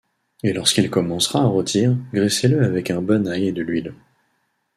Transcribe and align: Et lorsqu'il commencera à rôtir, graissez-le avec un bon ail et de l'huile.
Et 0.41 0.51
lorsqu'il 0.51 0.89
commencera 0.89 1.41
à 1.43 1.45
rôtir, 1.45 1.95
graissez-le 2.11 2.63
avec 2.63 2.89
un 2.89 3.03
bon 3.03 3.27
ail 3.27 3.49
et 3.49 3.51
de 3.51 3.61
l'huile. 3.61 3.93